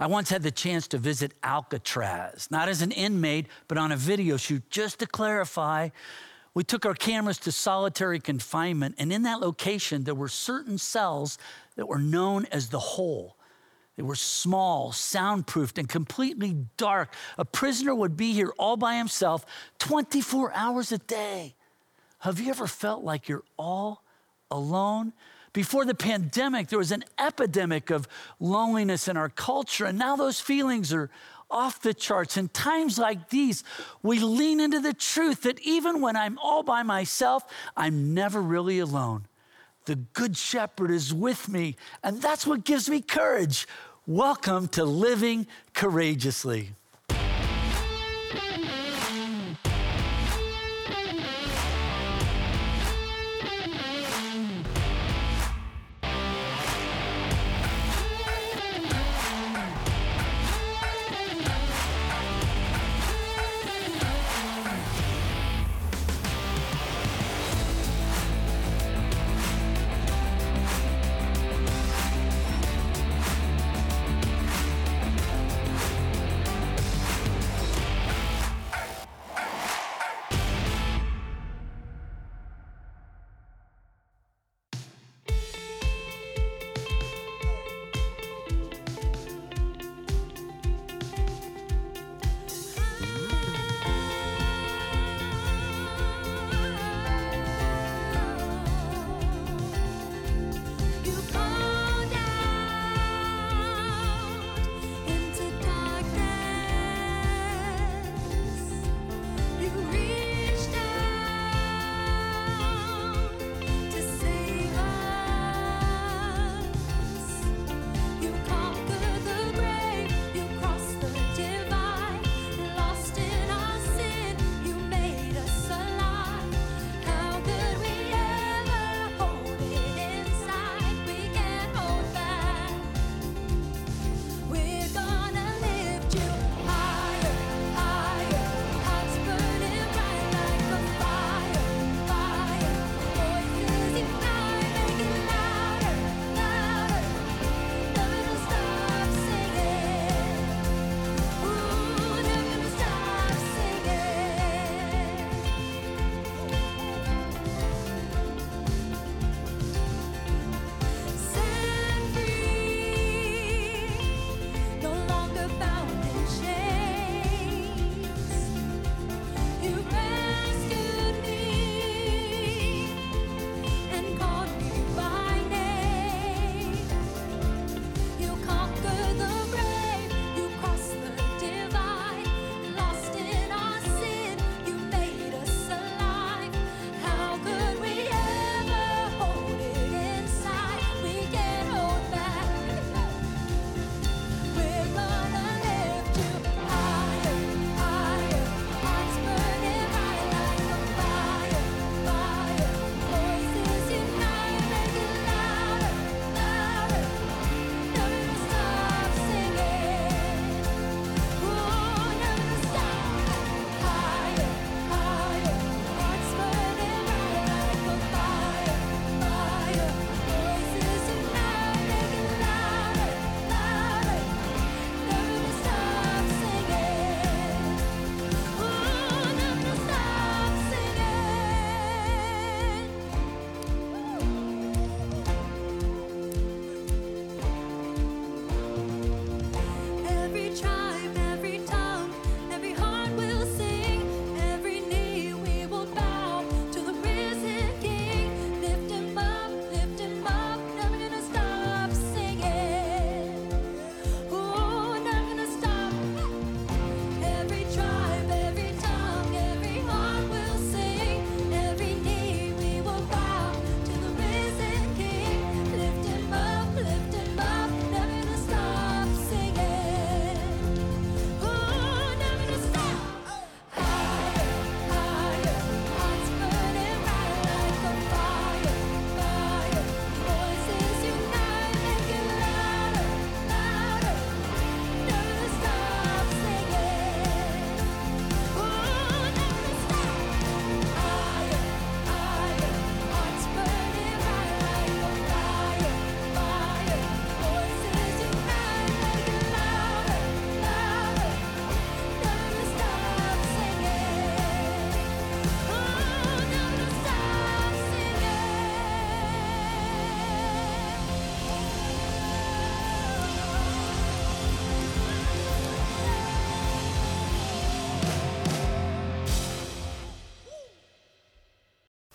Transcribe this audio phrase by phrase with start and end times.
[0.00, 3.96] I once had the chance to visit Alcatraz, not as an inmate, but on a
[3.96, 4.62] video shoot.
[4.70, 5.88] Just to clarify,
[6.54, 11.38] we took our cameras to solitary confinement, and in that location, there were certain cells
[11.76, 13.36] that were known as the hole.
[13.96, 17.12] They were small, soundproofed, and completely dark.
[17.36, 19.44] A prisoner would be here all by himself
[19.78, 21.56] 24 hours a day.
[22.20, 24.04] Have you ever felt like you're all
[24.50, 25.12] alone?
[25.58, 28.06] Before the pandemic, there was an epidemic of
[28.38, 31.10] loneliness in our culture, and now those feelings are
[31.50, 32.36] off the charts.
[32.36, 33.64] In times like these,
[34.00, 37.42] we lean into the truth that even when I'm all by myself,
[37.76, 39.26] I'm never really alone.
[39.86, 43.66] The Good Shepherd is with me, and that's what gives me courage.
[44.06, 46.70] Welcome to Living Courageously.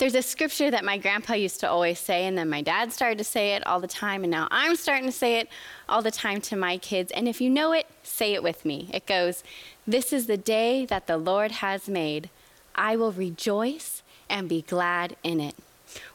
[0.03, 3.17] There's a scripture that my grandpa used to always say, and then my dad started
[3.19, 5.47] to say it all the time, and now I'm starting to say it
[5.87, 7.09] all the time to my kids.
[7.13, 8.89] And if you know it, say it with me.
[8.93, 9.45] It goes,
[9.87, 12.29] This is the day that the Lord has made.
[12.75, 15.55] I will rejoice and be glad in it.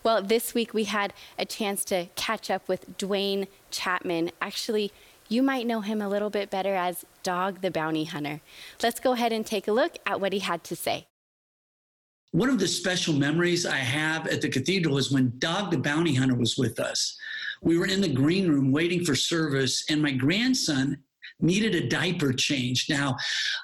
[0.03, 4.33] Well, this week we had a chance to catch up with Duane Chapman.
[4.43, 4.93] Actually,
[5.31, 8.43] you might know him a little bit better as Dog the Bounty Hunter.
[8.83, 11.07] Let's go ahead and take a look at what he had to say.
[12.33, 16.15] One of the special memories I have at the cathedral is when Dog the Bounty
[16.15, 17.17] Hunter was with us.
[17.63, 20.99] We were in the green room waiting for service, and my grandson
[21.41, 22.87] needed a diaper change.
[22.91, 23.17] Now,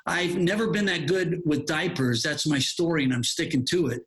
[0.07, 2.23] I've never been that good with diapers.
[2.23, 4.03] That's my story, and I'm sticking to it.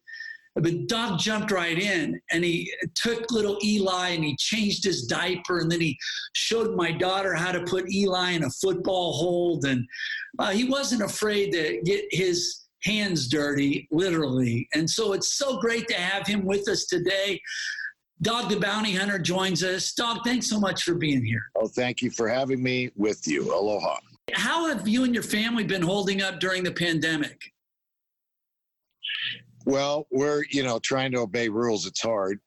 [0.55, 5.59] But Dog jumped right in and he took little Eli and he changed his diaper.
[5.59, 5.97] And then he
[6.33, 9.65] showed my daughter how to put Eli in a football hold.
[9.65, 9.85] And
[10.39, 14.67] uh, he wasn't afraid to get his hands dirty, literally.
[14.73, 17.41] And so it's so great to have him with us today.
[18.21, 19.93] Dog the Bounty Hunter joins us.
[19.93, 21.43] Dog, thanks so much for being here.
[21.55, 23.53] Oh, thank you for having me with you.
[23.53, 23.99] Aloha.
[24.33, 27.39] How have you and your family been holding up during the pandemic?
[29.65, 31.85] Well, we're, you know, trying to obey rules.
[31.85, 32.39] It's hard.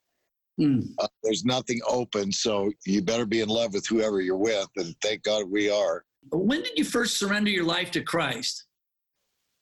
[0.61, 0.88] Mm.
[0.99, 4.94] Uh, there's nothing open, so you better be in love with whoever you're with, and
[5.03, 6.05] thank God we are.
[6.33, 8.67] When did you first surrender your life to Christ?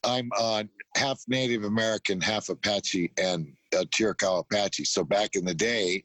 [0.08, 0.64] I'm uh,
[0.96, 4.84] half Native American, half Apache, and uh, Chiricahua Apache.
[4.84, 6.02] So back in the day,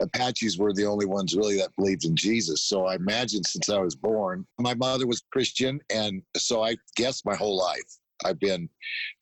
[0.00, 2.62] Apaches were the only ones really that believed in Jesus.
[2.62, 7.24] So I imagine since I was born, my mother was Christian, and so I guess
[7.24, 8.68] my whole life I've been,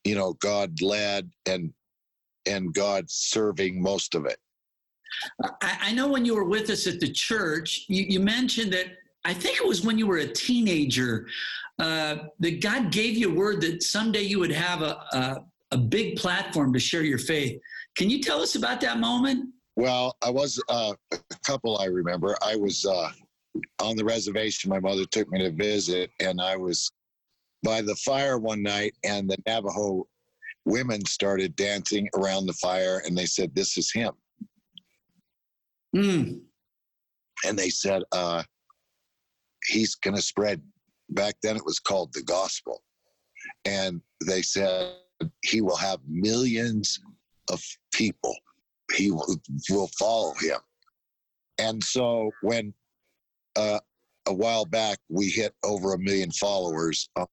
[0.05, 1.73] you know, God led and
[2.47, 4.39] and God serving most of it.
[5.43, 8.87] I, I know when you were with us at the church, you, you mentioned that
[9.25, 11.27] I think it was when you were a teenager
[11.79, 15.79] uh, that God gave you a word that someday you would have a, a, a
[15.79, 17.61] big platform to share your faith.
[17.97, 19.51] Can you tell us about that moment?
[19.77, 22.37] Well, I was uh, a couple I remember.
[22.43, 23.11] I was uh,
[23.81, 24.71] on the reservation.
[24.71, 26.91] My mother took me to visit, and I was
[27.63, 30.07] by the fire one night, and the Navajo
[30.65, 34.13] women started dancing around the fire, and they said, "This is him."
[35.95, 36.41] Mm.
[37.47, 38.43] And they said, uh,
[39.69, 40.63] "He's going to spread."
[41.11, 42.83] Back then, it was called the gospel,
[43.65, 44.95] and they said
[45.45, 47.01] he will have millions
[47.51, 47.63] of
[47.93, 48.37] people.
[48.95, 49.37] He will,
[49.71, 50.59] will follow him.
[51.59, 52.73] And so when
[53.57, 53.81] uh,
[54.27, 57.27] a while back we hit over a million followers on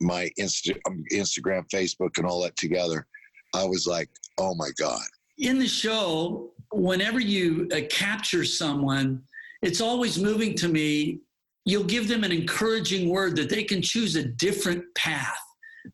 [0.00, 3.06] my Insta- um, Instagram, Facebook, and all that together,
[3.54, 5.00] I was like, oh my God.
[5.38, 9.22] In the show, whenever you uh, capture someone,
[9.62, 11.20] it's always moving to me.
[11.64, 15.38] You'll give them an encouraging word that they can choose a different path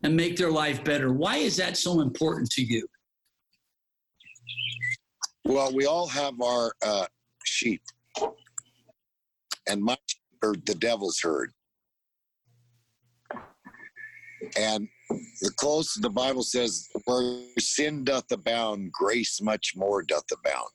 [0.03, 1.13] and make their life better.
[1.13, 2.87] Why is that so important to you?
[5.45, 7.07] Well, we all have our uh,
[7.45, 7.83] sheep,
[9.69, 9.97] and my
[10.43, 11.53] or the devil's herd.
[14.57, 14.89] And
[15.41, 20.69] the close the Bible says, where sin doth abound, grace much more doth abound.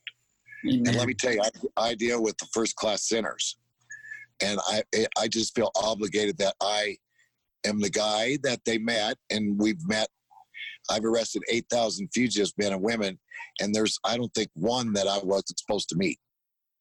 [0.68, 0.84] Amen.
[0.88, 1.42] And let me tell you,
[1.78, 3.58] I, I deal with the first class sinners.
[4.42, 4.84] And I,
[5.18, 6.96] I just feel obligated that I
[7.66, 10.08] am the guy that they met, and we've met.
[10.90, 13.20] I've arrested 8,000 fugitives, men and women,
[13.60, 16.20] and there's, I don't think, one that I wasn't supposed to meet.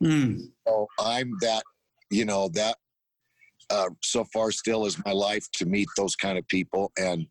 [0.02, 0.38] Mm.
[0.66, 1.64] So I'm that,
[2.10, 2.76] you know, that
[3.70, 7.26] uh, so far still is my life to meet those kind of people and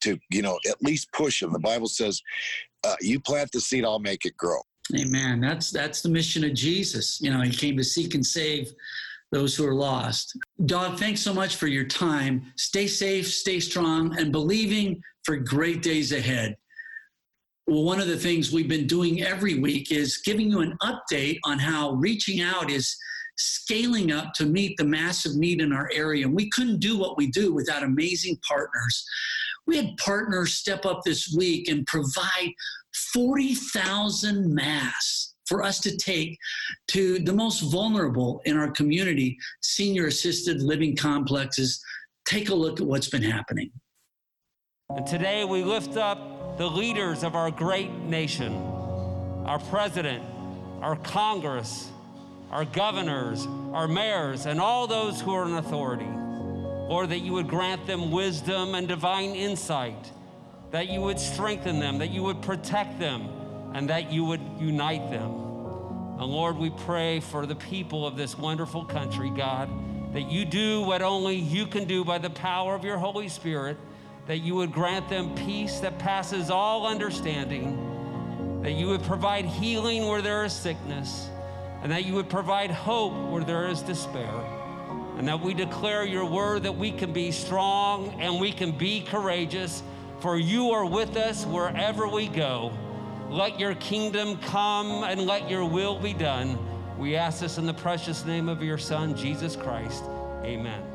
[0.00, 2.20] to you know at least push them the bible says
[2.84, 4.60] uh, you plant the seed i'll make it grow
[4.94, 5.40] amen.
[5.40, 7.20] That's that's the mission of jesus.
[7.20, 8.72] You know he came to seek and save
[9.30, 10.36] those who are lost.
[10.66, 12.52] Dog thanks so much for your time.
[12.56, 16.56] Stay safe stay strong and believing for great days ahead.
[17.66, 21.38] Well, one of the things we've been doing every week is giving you an update
[21.44, 22.96] on how reaching out is
[23.36, 26.26] scaling up to meet the massive need in our area.
[26.26, 29.04] And we couldn't do what we do without amazing partners.
[29.66, 32.50] We had partners step up this week and provide
[33.12, 36.38] 40,000 masks for us to take
[36.88, 41.82] to the most vulnerable in our community, senior assisted living complexes.
[42.24, 43.70] Take a look at what's been happening.
[44.88, 48.52] And today we lift up the leaders of our great nation,
[49.44, 50.22] our president,
[50.80, 51.90] our Congress,
[52.50, 56.08] our governors, our mayors, and all those who are in authority.
[56.88, 60.12] Lord, that you would grant them wisdom and divine insight,
[60.72, 63.28] that you would strengthen them, that you would protect them,
[63.74, 65.30] and that you would unite them.
[66.18, 69.68] And Lord, we pray for the people of this wonderful country, God,
[70.14, 73.76] that you do what only you can do by the power of your Holy Spirit,
[74.26, 80.08] that you would grant them peace that passes all understanding, that you would provide healing
[80.08, 81.28] where there is sickness,
[81.82, 84.32] and that you would provide hope where there is despair.
[85.18, 89.02] And that we declare your word that we can be strong and we can be
[89.02, 89.82] courageous
[90.22, 92.72] for you are with us wherever we go.
[93.28, 96.56] Let your kingdom come and let your will be done.
[96.96, 100.04] We ask this in the precious name of your Son, Jesus Christ.
[100.44, 100.91] Amen.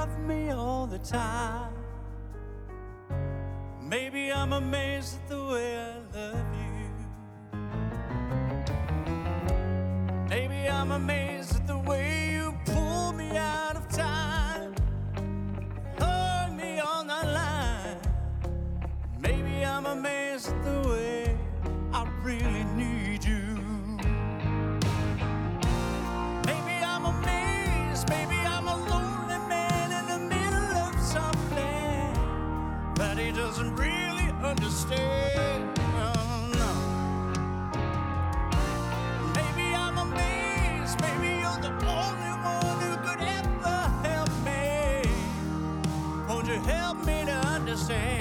[0.00, 1.74] love me all the time.
[3.82, 6.88] Maybe I'm amazed at the way I love you.
[10.26, 11.39] Maybe I'm amazed.
[34.50, 35.78] understand.
[39.36, 41.00] Maybe I'm amazed.
[41.00, 45.08] Maybe you're the only one who could ever help me.
[46.28, 48.19] Won't you help me to understand?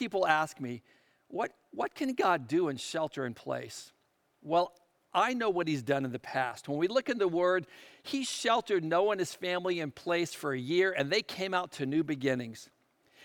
[0.00, 0.80] people ask me,
[1.28, 3.92] what, what can God do in shelter in place?
[4.42, 4.72] Well,
[5.12, 6.70] I know what he's done in the past.
[6.70, 7.66] When we look in the word,
[8.02, 11.72] he sheltered Noah and his family in place for a year, and they came out
[11.72, 12.70] to new beginnings.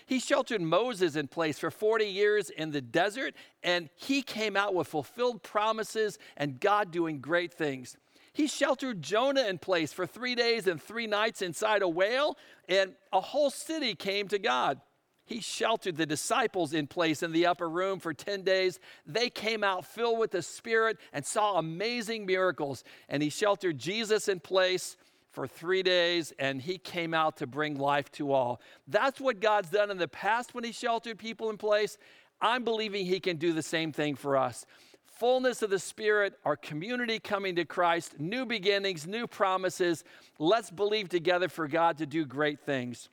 [0.05, 4.75] He sheltered Moses in place for 40 years in the desert, and he came out
[4.75, 7.95] with fulfilled promises and God doing great things.
[8.33, 12.35] He sheltered Jonah in place for three days and three nights inside a whale,
[12.67, 14.81] and a whole city came to God.
[15.25, 18.79] He sheltered the disciples in place in the upper room for 10 days.
[19.07, 22.83] They came out filled with the Spirit and saw amazing miracles.
[23.09, 24.97] And he sheltered Jesus in place
[25.31, 28.61] for three days, and he came out to bring life to all.
[28.87, 31.97] That's what God's done in the past when he sheltered people in place.
[32.39, 34.65] I'm believing he can do the same thing for us.
[35.05, 40.03] Fullness of the Spirit, our community coming to Christ, new beginnings, new promises.
[40.39, 43.09] Let's believe together for God to do great things.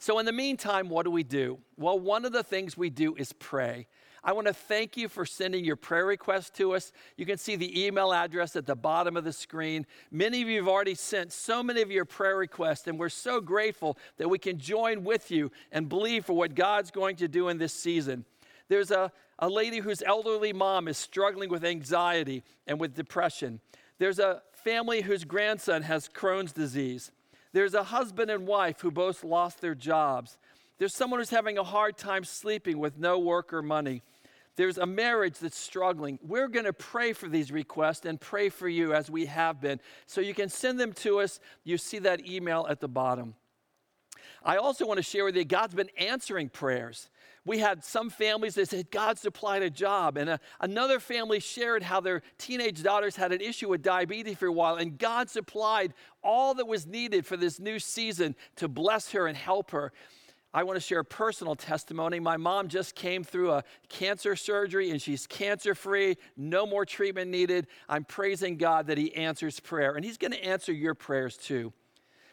[0.00, 1.58] So, in the meantime, what do we do?
[1.76, 3.86] Well, one of the things we do is pray.
[4.24, 6.90] I want to thank you for sending your prayer requests to us.
[7.18, 9.84] You can see the email address at the bottom of the screen.
[10.10, 13.42] Many of you have already sent so many of your prayer requests, and we're so
[13.42, 17.48] grateful that we can join with you and believe for what God's going to do
[17.48, 18.24] in this season.
[18.68, 23.60] There's a, a lady whose elderly mom is struggling with anxiety and with depression.
[23.98, 27.12] There's a family whose grandson has Crohn's disease.
[27.52, 30.38] There's a husband and wife who both lost their jobs.
[30.78, 34.02] There's someone who's having a hard time sleeping with no work or money.
[34.56, 36.18] There's a marriage that's struggling.
[36.22, 39.80] We're going to pray for these requests and pray for you as we have been.
[40.06, 41.40] So you can send them to us.
[41.64, 43.34] You see that email at the bottom.
[44.42, 47.10] I also want to share with you God's been answering prayers.
[47.46, 50.18] We had some families that said, God supplied a job.
[50.18, 54.46] And a, another family shared how their teenage daughters had an issue with diabetes for
[54.46, 59.12] a while, and God supplied all that was needed for this new season to bless
[59.12, 59.92] her and help her.
[60.52, 62.18] I want to share a personal testimony.
[62.18, 67.30] My mom just came through a cancer surgery and she's cancer free, no more treatment
[67.30, 67.68] needed.
[67.88, 71.72] I'm praising God that He answers prayer, and He's going to answer your prayers too.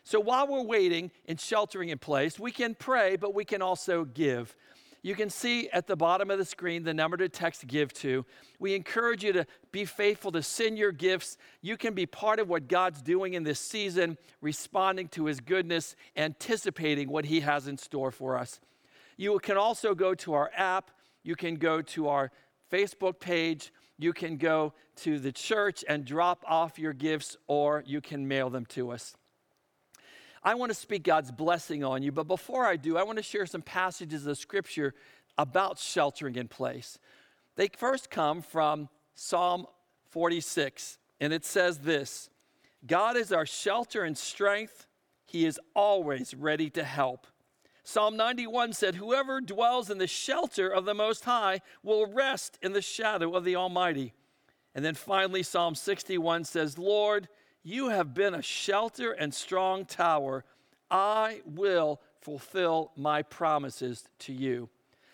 [0.04, 4.04] So while we're waiting and sheltering in place, we can pray, but we can also
[4.04, 4.56] give.
[5.02, 8.26] You can see at the bottom of the screen the number to text give to.
[8.60, 11.38] We encourage you to be faithful to send your gifts.
[11.62, 15.96] You can be part of what God's doing in this season, responding to his goodness,
[16.16, 18.60] anticipating what he has in store for us.
[19.18, 20.92] You can also go to our app,
[21.24, 22.32] you can go to our
[22.72, 28.02] Facebook page, you can go to the church and drop off your gifts, or you
[28.02, 29.16] can mail them to us.
[30.48, 33.22] I want to speak God's blessing on you, but before I do, I want to
[33.22, 34.94] share some passages of scripture
[35.38, 37.00] about sheltering in place.
[37.58, 39.66] They first come from Psalm
[40.12, 42.30] 46, and it says this
[42.86, 44.88] God is our shelter and strength,
[45.26, 47.28] He is always ready to help.
[47.84, 52.72] Psalm 91 said, Whoever dwells in the shelter of the Most High will rest in
[52.72, 54.14] the shadow of the Almighty.
[54.74, 57.28] And then finally, Psalm 61 says, Lord,
[57.68, 60.46] you have been a shelter and strong tower.
[60.90, 64.70] I will fulfill my promises to you.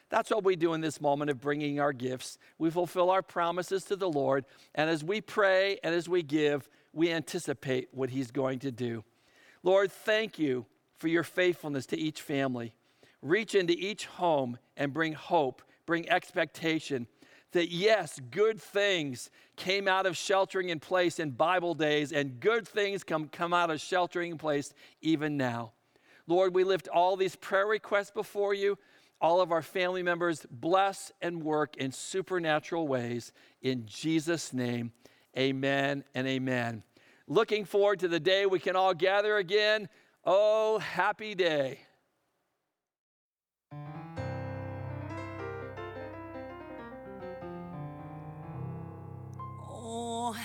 [0.10, 2.38] That's what we do in this moment of bringing our gifts.
[2.60, 6.70] We fulfill our promises to the Lord, and as we pray and as we give,
[6.94, 9.04] we anticipate what He's going to do.
[9.64, 10.68] Lord, thank you
[11.00, 12.76] for your faithfulness to each family.
[13.24, 17.08] Reach into each home and bring hope, bring expectation,
[17.54, 22.68] that yes, good things came out of sheltering in place in Bible days, and good
[22.68, 25.72] things come, come out of sheltering in place even now.
[26.28, 28.78] Lord, we lift all these prayer requests before you.
[29.20, 33.32] All of our family members bless and work in supernatural ways.
[33.62, 34.92] In Jesus' name,
[35.38, 36.84] amen and amen.
[37.28, 39.88] Looking forward to the day we can all gather again.
[40.26, 41.80] Oh, happy day.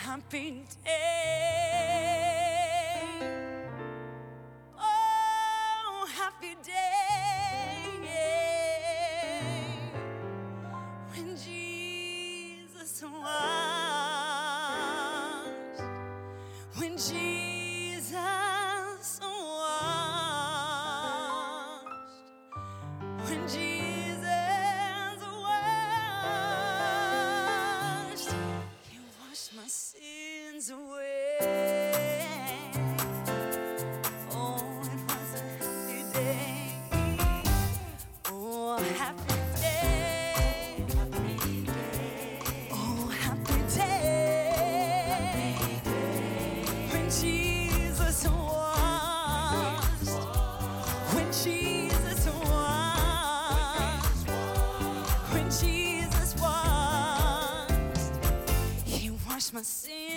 [0.09, 0.89] Happy eh.
[0.89, 1.88] day.
[59.51, 60.08] He washed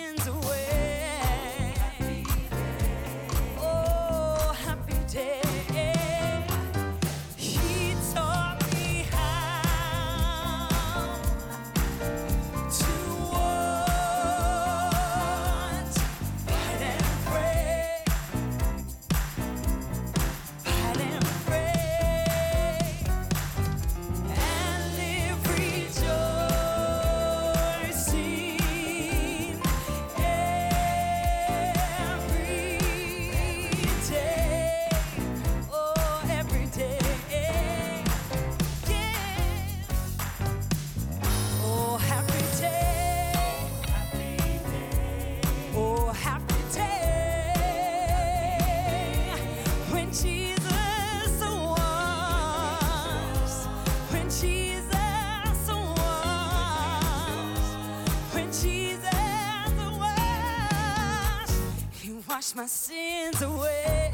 [62.62, 64.11] my sins away.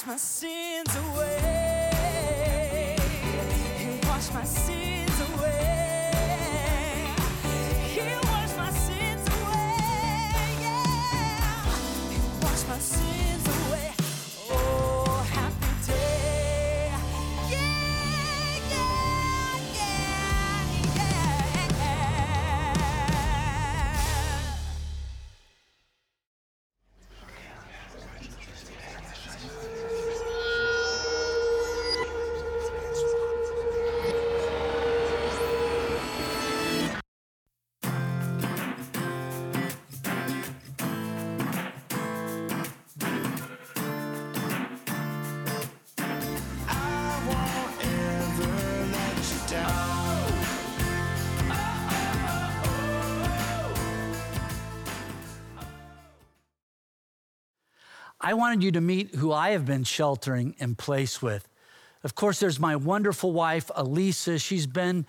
[0.00, 1.90] He washed my sins away.
[3.76, 5.79] He washed my sins away.
[58.30, 61.48] I wanted you to meet who I have been sheltering in place with.
[62.04, 64.38] Of course, there's my wonderful wife, Elisa.
[64.38, 65.04] She's been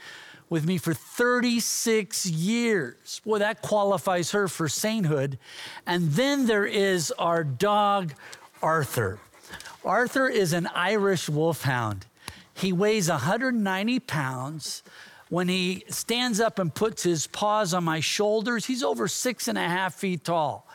[0.49, 3.21] with me for 36 years.
[3.23, 5.37] Boy, that qualifies her for sainthood.
[5.85, 8.15] And then there is our dog,
[8.63, 9.19] Arthur.
[9.85, 12.07] Arthur is an Irish wolfhound.
[12.55, 14.81] He weighs 190 pounds.
[15.29, 19.59] When he stands up and puts his paws on my shoulders, he's over six and
[19.59, 20.67] a half feet tall.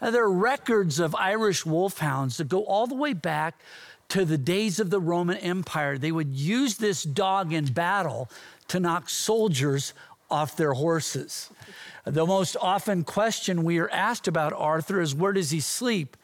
[0.00, 3.60] Now, there are records of Irish wolfhounds that go all the way back
[4.08, 5.98] to the days of the Roman Empire.
[5.98, 8.28] They would use this dog in battle
[8.68, 9.94] to knock soldiers
[10.30, 11.50] off their horses.
[12.04, 16.16] The most often question we are asked about Arthur is where does he sleep?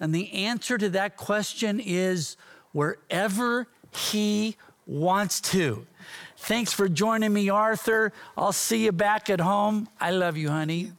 [0.00, 2.36] And the answer to that question is
[2.72, 4.56] wherever he
[4.86, 5.86] wants to.
[6.38, 8.12] Thanks for joining me, Arthur.
[8.36, 9.88] I'll see you back at home.
[10.00, 10.92] I love you, honey.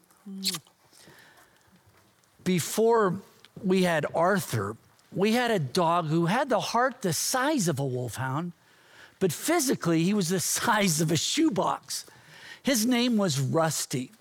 [2.44, 3.22] Before
[3.64, 4.76] we had Arthur,
[5.14, 8.54] we had a dog who had the heart the size of a wolfhound,
[9.20, 12.06] but physically he was the size of a shoebox.
[12.64, 14.12] His name was Rusty.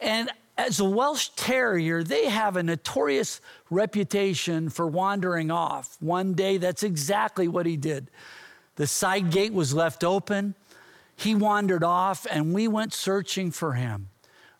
[0.00, 5.96] And as a Welsh Terrier, they have a notorious reputation for wandering off.
[6.00, 8.10] One day, that's exactly what he did.
[8.74, 10.54] The side gate was left open.
[11.14, 14.08] He wandered off, and we went searching for him.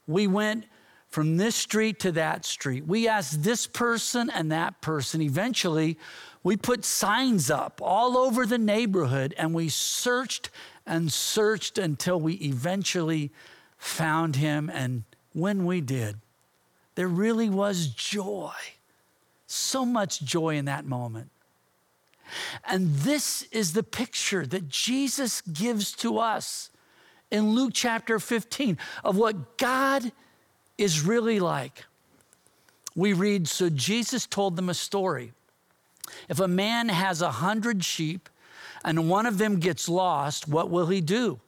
[0.06, 0.66] We went
[1.08, 2.86] from this street to that street.
[2.86, 5.22] We asked this person and that person.
[5.22, 5.98] Eventually,
[6.42, 10.50] we put signs up all over the neighborhood and we searched
[10.86, 13.30] and searched until we eventually
[13.76, 14.70] found him.
[14.72, 16.16] And when we did,
[16.94, 18.52] there really was joy.
[19.46, 21.30] So much joy in that moment.
[22.64, 26.70] And this is the picture that Jesus gives to us
[27.30, 30.12] in Luke chapter 15 of what God
[30.78, 31.84] is really like.
[32.94, 35.32] We read, So Jesus told them a story.
[36.28, 38.28] If a man has a hundred sheep
[38.84, 41.40] and one of them gets lost, what will he do?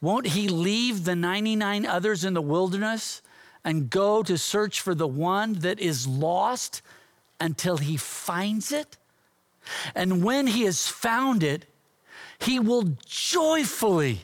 [0.00, 3.22] Won't he leave the 99 others in the wilderness
[3.64, 6.82] and go to search for the one that is lost
[7.40, 8.96] until he finds it?
[9.94, 11.66] And when he has found it,
[12.38, 14.20] he will joyfully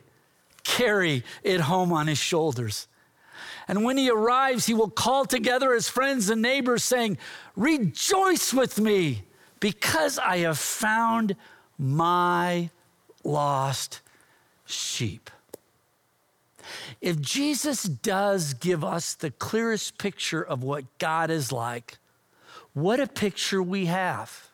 [0.65, 2.87] carry it home on his shoulders.
[3.69, 7.19] And when he arrives, he will call together his friends and neighbors, saying,
[7.57, 9.25] Rejoice with me,
[9.61, 11.37] because I have found
[11.79, 12.71] my
[13.25, 14.01] lost
[14.65, 15.31] sheep.
[17.01, 21.99] If Jesus does give us the clearest picture of what God is like,
[22.75, 24.49] what a picture we have.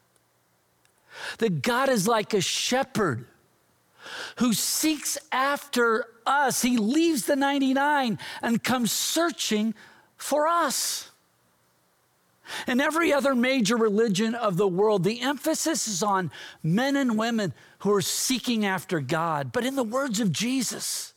[1.39, 3.27] That God is like a shepherd
[4.37, 6.63] who seeks after us.
[6.63, 9.75] He leaves the 99 and comes searching
[10.17, 11.11] for us.
[12.67, 16.31] In every other major religion of the world, the emphasis is on
[16.63, 19.53] men and women who are seeking after God.
[19.53, 21.13] But in the words of Jesus,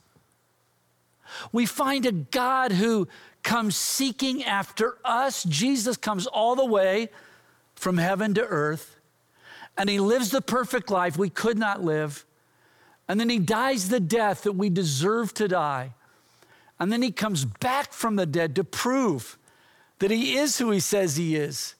[1.51, 3.07] we find a God who
[3.43, 5.43] comes seeking after us.
[5.43, 7.09] Jesus comes all the way
[7.75, 8.97] from heaven to earth,
[9.77, 12.25] and he lives the perfect life we could not live.
[13.07, 15.93] And then he dies the death that we deserve to die.
[16.79, 19.37] And then he comes back from the dead to prove
[19.99, 21.75] that he is who he says he is,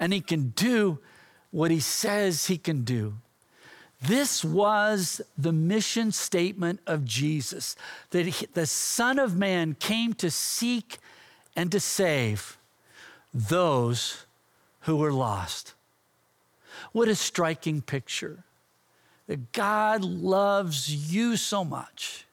[0.00, 0.98] and he can do
[1.50, 3.14] what he says he can do.
[4.00, 7.76] This was the mission statement of Jesus
[8.10, 10.98] that he- the Son of Man came to seek
[11.54, 12.58] and to save
[13.32, 14.26] those
[14.80, 15.74] who were lost.
[16.92, 18.44] What a striking picture
[19.26, 22.26] that God loves you so much.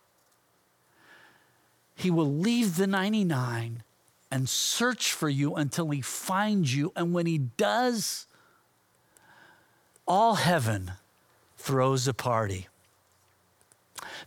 [1.95, 3.84] He will leave the 99
[4.32, 6.91] and search for you until he finds you.
[6.95, 8.27] And when he does,
[10.08, 10.93] all heaven
[11.58, 12.67] throws a party.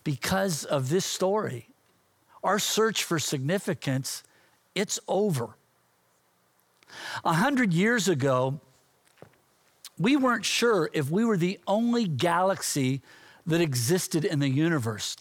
[0.04, 1.68] Because of this story,
[2.42, 4.22] our search for significance,
[4.74, 5.56] it's over.
[7.24, 8.60] A hundred years ago,
[9.98, 13.02] we weren't sure if we were the only galaxy
[13.46, 15.16] that existed in the universe.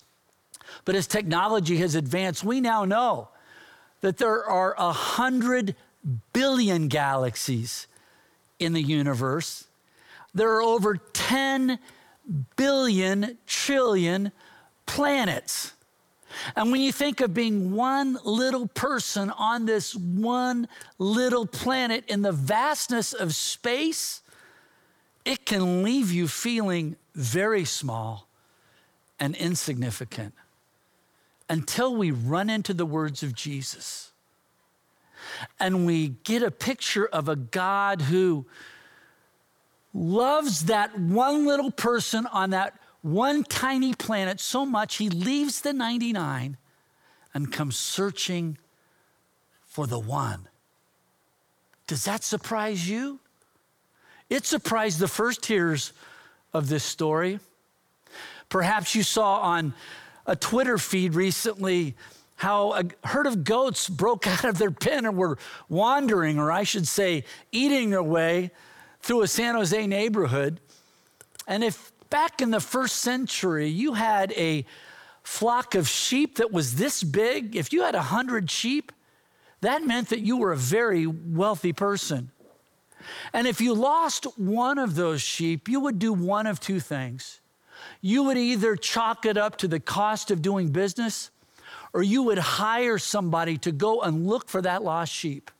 [0.83, 3.29] But as technology has advanced, we now know
[4.01, 5.75] that there are a hundred
[6.33, 7.87] billion galaxies
[8.59, 9.65] in the universe.
[10.33, 11.79] There are over 10
[12.55, 14.31] billion trillion
[14.85, 15.73] planets.
[16.55, 20.67] And when you think of being one little person on this one
[20.99, 24.21] little planet in the vastness of space,
[25.25, 28.27] it can leave you feeling very small
[29.19, 30.33] and insignificant
[31.49, 34.11] until we run into the words of Jesus
[35.59, 38.45] and we get a picture of a God who
[39.93, 45.71] loves that one little person on that one tiny planet so much he leaves the
[45.73, 46.57] 99
[47.33, 48.57] and comes searching
[49.63, 50.47] for the one.
[51.85, 53.19] Does that surprise you?
[54.29, 55.93] It surprised the first hearers
[56.53, 57.39] of this story.
[58.49, 59.73] Perhaps you saw on
[60.25, 61.95] a Twitter feed recently
[62.37, 65.37] how a herd of goats broke out of their pen and were
[65.69, 68.51] wandering, or I should say, eating their way
[69.01, 70.59] through a San Jose neighborhood.
[71.47, 74.65] And if back in the first century you had a
[75.23, 78.91] flock of sheep that was this big, if you had a hundred sheep,
[79.61, 82.31] that meant that you were a very wealthy person.
[83.33, 87.39] And if you lost one of those sheep, you would do one of two things.
[88.01, 91.31] You would either chalk it up to the cost of doing business,
[91.93, 95.51] or you would hire somebody to go and look for that lost sheep.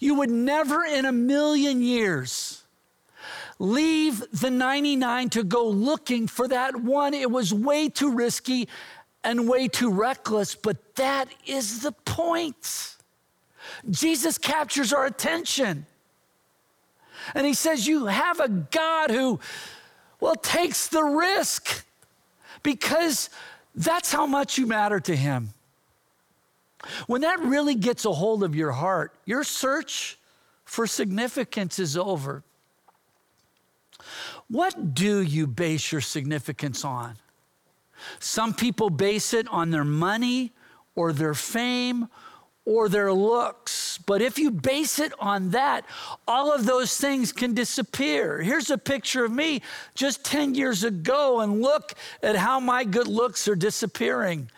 [0.00, 2.62] You would never in a million years
[3.58, 7.14] leave the 99 to go looking for that one.
[7.14, 8.68] It was way too risky
[9.24, 12.96] and way too reckless, but that is the point.
[13.90, 15.86] Jesus captures our attention.
[17.34, 19.40] And he says, You have a God who,
[20.20, 21.84] well, takes the risk
[22.62, 23.30] because
[23.74, 25.50] that's how much you matter to him.
[27.06, 30.18] When that really gets a hold of your heart, your search
[30.64, 32.42] for significance is over.
[34.48, 37.16] What do you base your significance on?
[38.20, 40.52] Some people base it on their money
[40.94, 42.08] or their fame
[42.68, 43.96] or their looks.
[44.04, 45.86] But if you base it on that,
[46.28, 48.42] all of those things can disappear.
[48.42, 49.62] Here's a picture of me
[49.94, 54.50] just 10 years ago, and look at how my good looks are disappearing.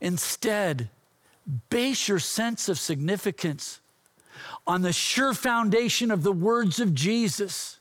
[0.00, 0.88] Instead,
[1.68, 3.80] base your sense of significance
[4.66, 7.78] on the sure foundation of the words of Jesus.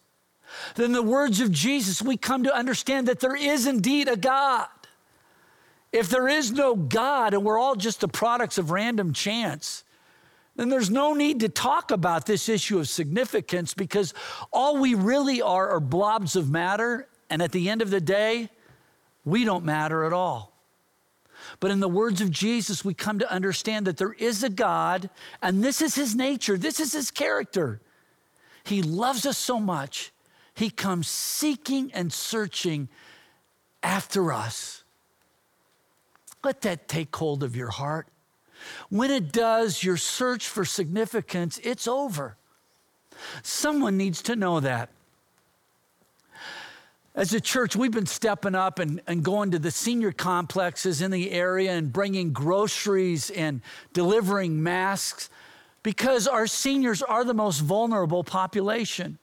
[0.75, 4.67] Then, the words of Jesus, we come to understand that there is indeed a God.
[5.95, 9.85] If there is no God and we're all just the products of random chance,
[10.57, 14.13] then there's no need to talk about this issue of significance because
[14.51, 17.07] all we really are are blobs of matter.
[17.29, 18.49] And at the end of the day,
[19.23, 20.51] we don't matter at all.
[21.61, 25.09] But in the words of Jesus, we come to understand that there is a God,
[25.41, 27.79] and this is his nature, this is his character.
[28.65, 30.11] He loves us so much,
[30.55, 32.89] he comes seeking and searching
[33.81, 34.83] after us.
[36.45, 38.07] Let that take hold of your heart.
[38.89, 42.37] When it does, your search for significance, it's over.
[43.41, 44.89] Someone needs to know that.
[47.15, 51.09] As a church, we've been stepping up and, and going to the senior complexes in
[51.09, 53.61] the area and bringing groceries and
[53.93, 55.31] delivering masks
[55.81, 59.17] because our seniors are the most vulnerable population.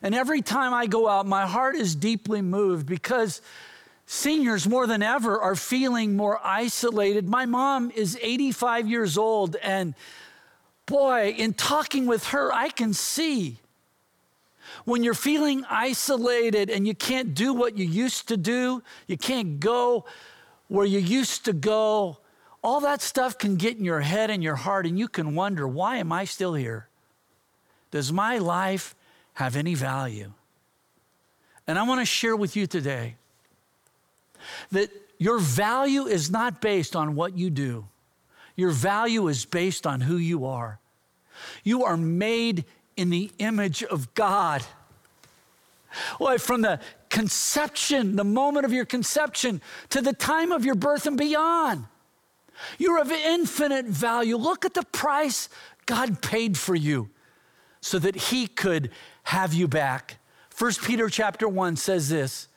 [0.00, 3.42] And every time I go out, my heart is deeply moved because
[4.06, 7.28] seniors more than ever are feeling more isolated.
[7.28, 9.94] My mom is 85 years old, and
[10.86, 13.58] boy, in talking with her, I can see
[14.84, 19.60] when you're feeling isolated and you can't do what you used to do, you can't
[19.60, 20.04] go
[20.68, 22.18] where you used to go,
[22.62, 25.66] all that stuff can get in your head and your heart, and you can wonder,
[25.66, 26.88] why am I still here?
[27.90, 28.94] Does my life
[29.34, 30.32] have any value?
[31.66, 33.16] And I want to share with you today
[34.70, 37.86] that your value is not based on what you do,
[38.56, 40.78] your value is based on who you are.
[41.64, 42.64] You are made
[42.96, 44.62] in the image of God.
[46.18, 51.06] Well, from the conception, the moment of your conception, to the time of your birth
[51.06, 51.86] and beyond.
[52.78, 54.36] You're of infinite value.
[54.36, 55.48] Look at the price
[55.86, 57.10] God paid for you
[57.80, 58.90] so that he could
[59.24, 60.18] have you back.
[60.56, 62.48] 1 Peter chapter 1 says this,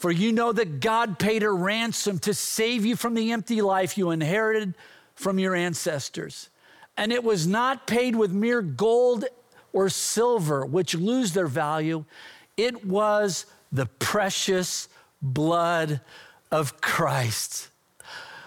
[0.00, 3.98] for you know that God paid a ransom to save you from the empty life
[3.98, 4.72] you inherited
[5.14, 6.48] from your ancestors.
[6.96, 9.26] And it was not paid with mere gold
[9.74, 12.06] or silver, which lose their value.
[12.56, 14.88] It was the precious
[15.20, 16.00] blood
[16.50, 17.68] of Christ.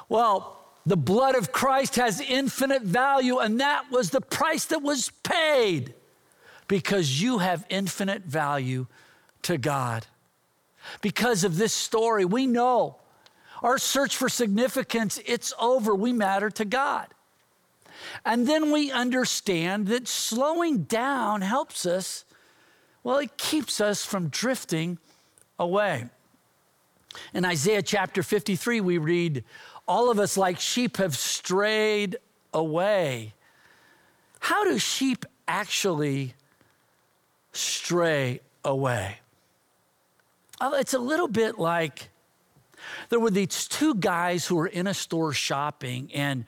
[0.09, 5.11] Well, the blood of Christ has infinite value, and that was the price that was
[5.21, 5.93] paid
[6.67, 8.87] because you have infinite value
[9.43, 10.07] to God.
[11.01, 12.97] Because of this story, we know
[13.61, 15.95] our search for significance, it's over.
[15.95, 17.07] We matter to God.
[18.25, 22.25] And then we understand that slowing down helps us,
[23.03, 24.97] well, it keeps us from drifting
[25.57, 26.09] away.
[27.33, 29.45] In Isaiah chapter 53, we read,
[29.87, 32.17] All of us, like sheep, have strayed
[32.53, 33.33] away.
[34.39, 36.33] How do sheep actually
[37.53, 39.19] stray away?
[40.63, 42.07] Well, it's a little bit like
[43.09, 46.45] there were these two guys who were in a store shopping and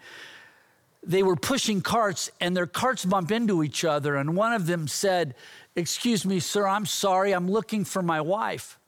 [1.04, 4.16] they were pushing carts and their carts bump into each other.
[4.16, 5.36] And one of them said,
[5.76, 8.80] Excuse me, sir, I'm sorry, I'm looking for my wife.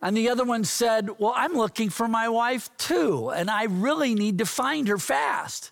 [0.00, 4.14] And the other one said, Well, I'm looking for my wife too, and I really
[4.14, 5.70] need to find her fast.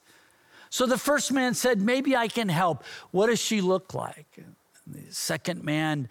[0.69, 2.85] So the first man said, Maybe I can help.
[3.13, 4.27] What does she look like?
[4.37, 4.55] And
[4.87, 6.11] the second man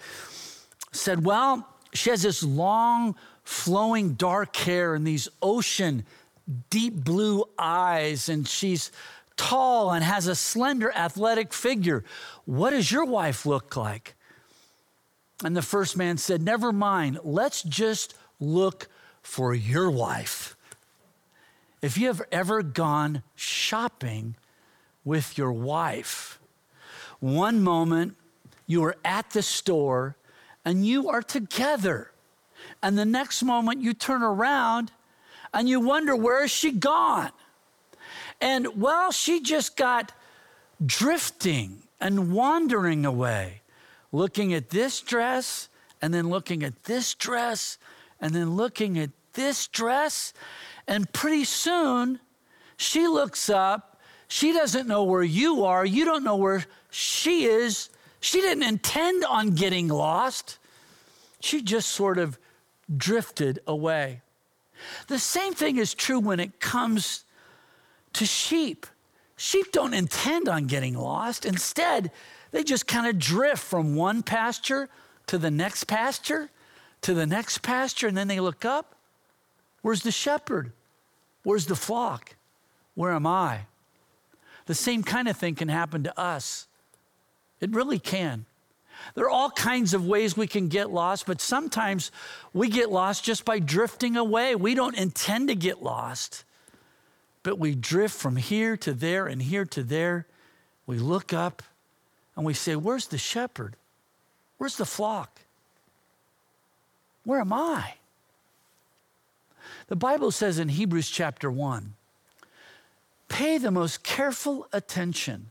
[0.91, 6.06] said, Well, she has this long, flowing dark hair and these ocean,
[6.69, 8.91] deep blue eyes, and she's
[9.36, 12.04] tall and has a slender, athletic figure.
[12.45, 14.15] What does your wife look like?
[15.43, 18.88] And the first man said, Never mind, let's just look
[19.21, 20.55] for your wife.
[21.82, 24.36] If you have ever gone shopping
[25.05, 26.39] with your wife,
[27.20, 28.16] one moment
[28.66, 30.18] you are at the store
[30.68, 32.11] and you are together,
[32.84, 34.91] and the next moment you turn around
[35.53, 37.32] and you wonder, Where is she gone?
[38.41, 40.11] And well, she just got
[40.86, 43.61] drifting and wandering away,
[44.11, 45.70] looking at this dress
[46.01, 47.78] and then looking at this dress
[48.20, 50.34] and then looking at this dress.
[50.86, 52.20] And pretty soon
[52.76, 54.01] she looks up.
[54.28, 55.86] She doesn't know where you are.
[55.86, 57.89] You don't know where she is.
[58.20, 60.57] She didn't intend on getting lost.
[61.39, 62.38] She just sort of
[62.95, 64.22] drifted away.
[65.07, 67.24] The same thing is true when it comes
[68.13, 68.86] to sheep.
[69.36, 71.45] Sheep don't intend on getting lost.
[71.45, 72.11] Instead,
[72.51, 74.89] they just kind of drift from one pasture
[75.28, 76.49] to the next pasture
[77.01, 78.95] to the next pasture, and then they look up.
[79.82, 80.72] Where's the shepherd?
[81.43, 82.36] Where's the flock?
[82.95, 83.61] Where am I?
[84.65, 86.66] The same kind of thing can happen to us.
[87.60, 88.45] It really can.
[89.16, 92.12] There are all kinds of ways we can get lost, but sometimes
[92.53, 94.55] we get lost just by drifting away.
[94.55, 96.43] We don't intend to get lost
[97.47, 100.28] but we drift from here to there and here to there.
[100.86, 101.64] We look up
[102.36, 103.78] and we say, Where's the shepherd?
[104.58, 105.39] Where's the flock?
[107.24, 107.93] Where am I?
[109.88, 111.93] The Bible says in Hebrews chapter 1
[113.30, 115.49] pay the most careful attention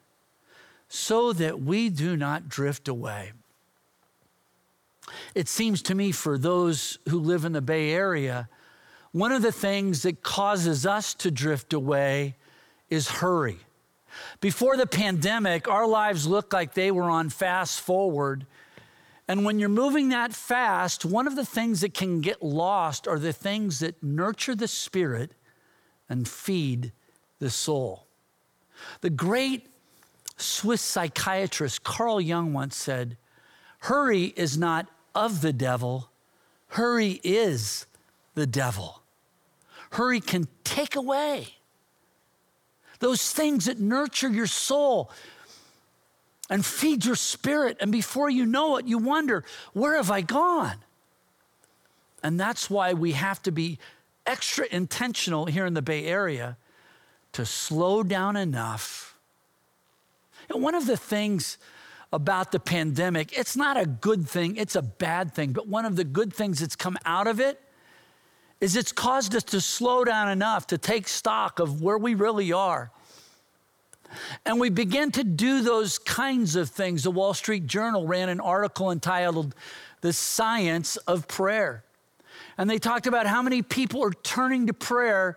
[0.89, 3.33] so that we do not drift away.
[5.35, 8.49] It seems to me for those who live in the Bay Area,
[9.13, 12.37] one of the things that causes us to drift away
[12.91, 13.59] is hurry.
[14.41, 18.47] Before the pandemic, our lives looked like they were on fast forward.
[19.29, 23.19] And when you're moving that fast, one of the things that can get lost are
[23.19, 25.33] the things that nurture the spirit
[26.09, 26.93] and feed
[27.39, 28.07] the soul.
[29.01, 29.67] The great
[30.37, 33.17] Swiss psychiatrist Carl Jung once said,
[33.81, 36.11] Hurry is not of the devil,
[36.69, 37.87] hurry is
[38.35, 39.03] the devil.
[39.93, 41.49] Hurry can take away
[42.99, 45.11] those things that nurture your soul
[46.49, 47.77] and feed your spirit.
[47.81, 50.77] And before you know it, you wonder, where have I gone?
[52.23, 53.79] And that's why we have to be
[54.27, 56.57] extra intentional here in the Bay Area
[57.33, 59.06] to slow down enough.
[60.53, 61.59] And one of the things
[62.13, 65.97] about the pandemic, it's not a good thing, it's a bad thing, but one of
[65.97, 67.61] the good things that's come out of it
[68.61, 72.53] is it's caused us to slow down enough to take stock of where we really
[72.53, 72.91] are.
[74.45, 77.03] And we begin to do those kinds of things.
[77.03, 79.55] The Wall Street Journal ran an article entitled
[80.01, 81.85] The Science of Prayer.
[82.57, 85.37] And they talked about how many people are turning to prayer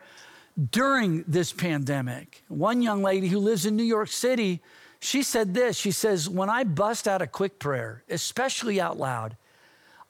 [0.72, 2.44] during this pandemic.
[2.48, 4.62] One young lady who lives in New York City,
[5.00, 9.38] she said this She says, When I bust out a quick prayer, especially out loud,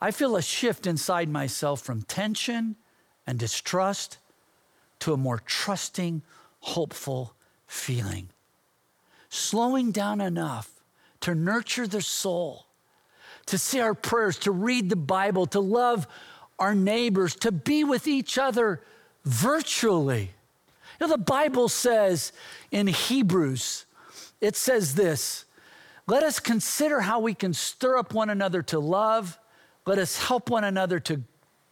[0.02, 2.76] I feel a shift inside myself from tension
[3.28, 4.18] and distrust
[5.00, 6.22] to a more trusting,
[6.62, 7.34] hopeful
[7.68, 8.30] feeling.
[9.30, 10.72] Slowing down enough
[11.22, 12.66] to nurture the soul,
[13.46, 16.08] to say our prayers, to read the Bible, to love
[16.58, 18.82] our neighbors, to be with each other
[19.26, 20.32] virtually.
[21.00, 22.32] You know, the Bible says
[22.72, 23.86] in Hebrews,
[24.42, 25.46] it says this
[26.10, 29.38] let us consider how we can stir up one another to love,
[29.86, 31.22] let us help one another to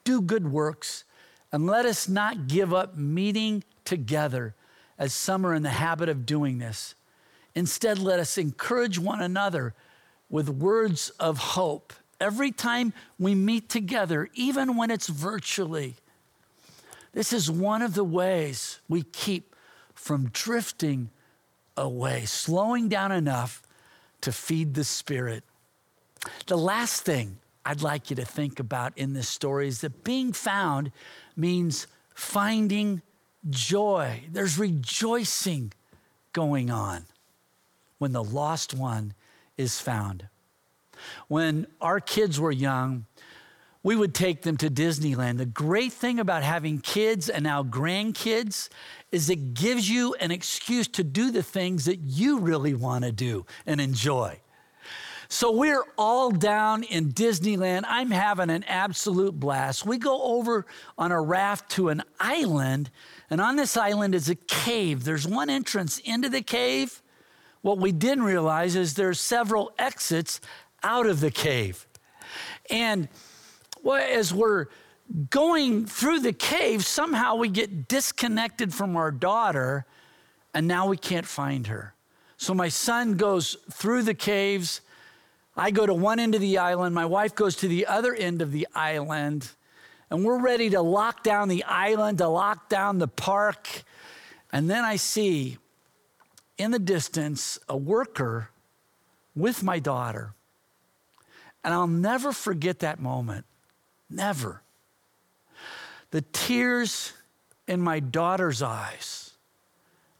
[0.03, 1.05] do good works,
[1.51, 4.53] and let us not give up meeting together
[4.99, 6.93] as some are in the habit of doing this.
[7.55, 9.74] Instead, let us encourage one another
[10.30, 11.91] with words of hope
[12.22, 15.95] every time we meet together, even when it's virtually.
[17.13, 19.55] This is one of the ways we keep
[19.95, 21.09] from drifting
[21.78, 23.62] away, slowing down enough
[24.22, 25.44] to feed the Spirit.
[26.48, 30.34] The last thing I'd like you to think about in this story is that being
[30.34, 30.92] found
[31.36, 33.02] means finding
[33.50, 34.22] joy.
[34.32, 35.74] There's rejoicing
[36.34, 37.06] going on
[37.98, 39.14] when the lost one
[39.58, 40.28] is found.
[41.28, 43.06] When our kids were young,
[43.84, 45.38] we would take them to Disneyland.
[45.38, 48.70] The great thing about having kids and now grandkids
[49.12, 53.12] is it gives you an excuse to do the things that you really want to
[53.12, 54.40] do and enjoy.
[55.30, 57.84] So we're all down in Disneyland.
[57.86, 59.86] I'm having an absolute blast.
[59.86, 60.66] We go over
[60.98, 62.90] on a raft to an island,
[63.30, 65.04] and on this island is a cave.
[65.04, 67.02] There's one entrance into the cave.
[67.62, 70.40] What we didn't realize is there's several exits
[70.82, 71.86] out of the cave.
[72.70, 73.10] And
[73.88, 74.66] well, as we're
[75.30, 79.86] going through the cave, somehow we get disconnected from our daughter,
[80.54, 81.94] and now we can't find her.
[82.36, 84.82] So my son goes through the caves.
[85.56, 86.96] I go to one end of the island.
[86.96, 89.52] My wife goes to the other end of the island.
[90.10, 93.70] And we're ready to lock down the island, to lock down the park.
[94.52, 95.60] And then I see
[96.58, 98.50] in the distance a worker
[99.34, 100.34] with my daughter.
[101.64, 103.46] And I'll never forget that moment.
[104.10, 104.62] Never.
[106.12, 107.14] The tears
[107.68, 109.32] in my daughter's eyes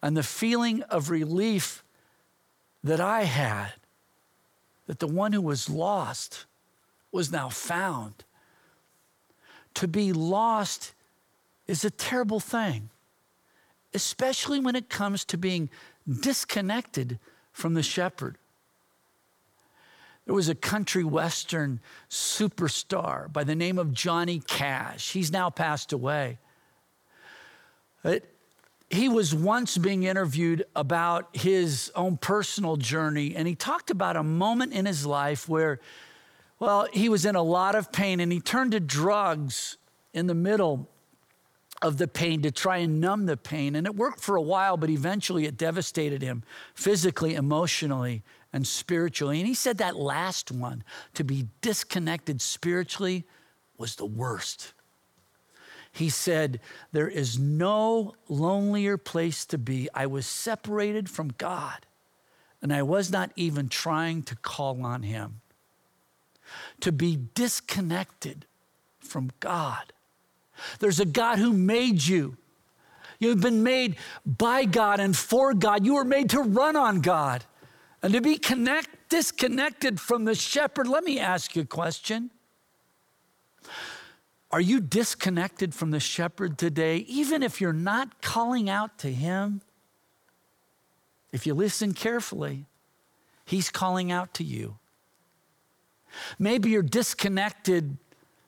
[0.02, 1.84] and the feeling of relief
[2.84, 3.74] that I had
[4.88, 6.46] that the one who was lost
[7.12, 8.24] was now found.
[9.76, 10.94] To be lost
[11.68, 12.90] is a terrible thing,
[13.94, 15.70] especially when it comes to being
[16.22, 17.20] disconnected
[17.52, 18.38] from the shepherd.
[20.28, 25.14] There was a country western superstar by the name of Johnny Cash.
[25.14, 26.38] He's now passed away.
[28.90, 34.24] He was once being interviewed about his own personal journey, and he talked about a
[34.24, 35.80] moment in his life where,
[36.60, 39.78] well, he was in a lot of pain and he turned to drugs
[40.14, 40.90] in the middle
[41.82, 43.76] of the pain to try and numb the pain.
[43.76, 46.44] And it worked for a while, but eventually it devastated him
[46.76, 48.24] physically, emotionally,
[48.58, 49.38] and spiritually.
[49.38, 50.84] And he said that last one,
[51.14, 53.24] to be disconnected spiritually,
[53.78, 54.74] was the worst.
[55.92, 56.60] He said,
[56.92, 59.90] There is no lonelier place to be.
[59.94, 61.86] I was separated from God,
[62.60, 65.42] and I was not even trying to call on Him.
[66.80, 68.48] To be disconnected
[69.00, 69.94] from God.
[70.80, 72.38] There's a God who made you.
[73.20, 75.86] You've been made by God and for God.
[75.86, 77.44] You were made to run on God
[78.04, 80.88] and to be connect, disconnected from the shepherd.
[80.88, 82.32] Let me ask you a question.
[84.52, 89.62] Are you disconnected from the shepherd today, even if you're not calling out to him?
[91.34, 92.66] If you listen carefully,
[93.46, 94.78] He's calling out to you.
[96.38, 97.98] Maybe you're disconnected,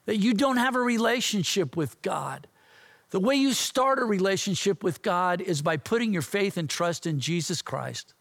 [0.05, 2.47] that you don't have a relationship with God.
[3.11, 7.05] The way you start a relationship with God is by putting your faith and trust
[7.05, 8.13] in Jesus Christ.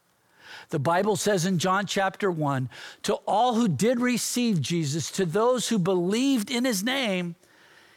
[0.69, 2.69] The Bible says in John chapter 1
[3.03, 7.35] to all who did receive Jesus, to those who believed in his name,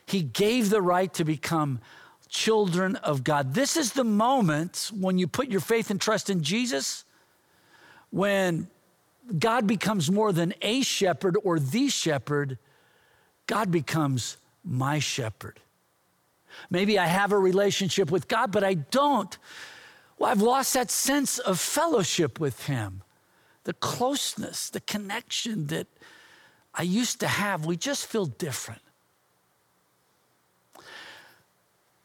[0.06, 1.80] he gave the right to become
[2.28, 3.52] children of God.
[3.54, 7.04] This is the moment when you put your faith and trust in Jesus,
[8.10, 8.68] when
[9.38, 12.58] God becomes more than a shepherd or the shepherd,
[13.46, 15.60] God becomes my shepherd.
[16.70, 19.36] Maybe I have a relationship with God, but I don't.
[20.22, 23.02] Well, I've lost that sense of fellowship with Him,
[23.64, 25.88] the closeness, the connection that
[26.72, 27.66] I used to have.
[27.66, 28.82] We just feel different.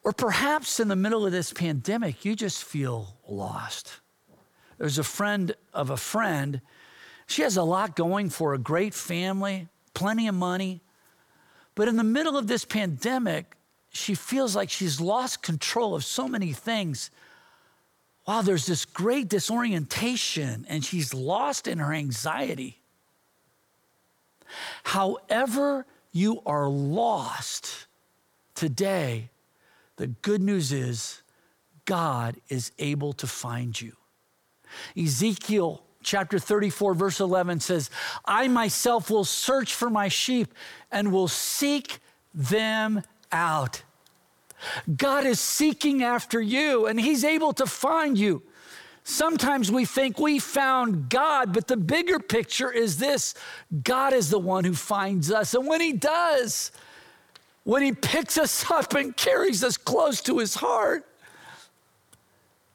[0.04, 3.92] Or perhaps in the middle of this pandemic, you just feel lost.
[4.80, 6.62] There's a friend of a friend.
[7.28, 10.82] She has a lot going for a great family, plenty of money.
[11.76, 13.56] But in the middle of this pandemic,
[13.92, 17.12] she feels like she's lost control of so many things.
[18.28, 22.82] Wow, there's this great disorientation, and she's lost in her anxiety.
[24.84, 27.88] However, you are lost
[28.54, 29.30] today,
[29.96, 31.22] the good news is
[31.86, 33.94] God is able to find you.
[34.98, 37.90] Ezekiel chapter 34, verse 11 says,
[38.26, 40.54] I myself will search for my sheep
[40.92, 42.00] and will seek
[42.34, 43.84] them out.
[44.96, 48.42] God is seeking after you and He's able to find you.
[49.04, 53.36] Sometimes we think we found God, but the bigger picture is this
[53.84, 55.54] God is the one who finds us.
[55.54, 56.72] And when He does,
[57.64, 61.06] when He picks us up and carries us close to His heart,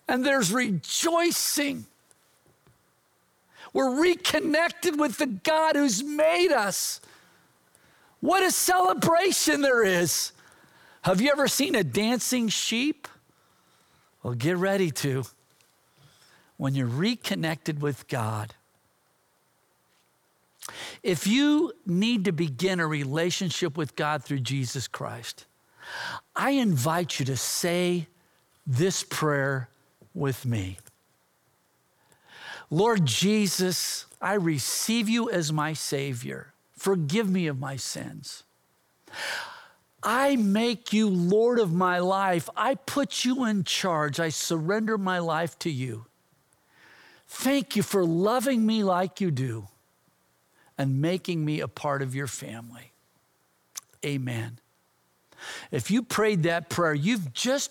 [0.09, 1.87] and there's rejoicing.
[3.73, 7.01] We're reconnected with the God who's made us.
[8.21, 10.33] What a celebration there is.
[11.03, 13.09] Have you ever seen a dancing sheep?
[14.23, 15.25] Well, get ready to.
[16.57, 18.55] When you're reconnected with God,
[21.03, 25.45] if you need to begin a relationship with God through Jesus Christ,
[26.37, 28.07] I invite you to say
[28.65, 29.69] this prayer
[30.15, 30.79] with me.
[32.71, 36.53] Lord Jesus, I receive you as my Savior.
[36.77, 38.45] Forgive me of my sins.
[40.03, 42.49] I make you Lord of my life.
[42.57, 44.19] I put you in charge.
[44.19, 46.07] I surrender my life to you.
[47.29, 49.69] Thank you for loving me like you do
[50.77, 52.93] and making me a part of your family.
[54.05, 54.59] Amen.
[55.71, 57.71] If you prayed that prayer, you've just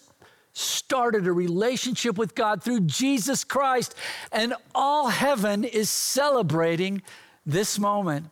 [0.54, 3.96] started a relationship with God through Jesus Christ,
[4.32, 7.02] and all heaven is celebrating
[7.46, 8.28] this moment.